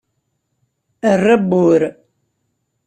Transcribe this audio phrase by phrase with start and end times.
[1.11, 1.81] Err abbur!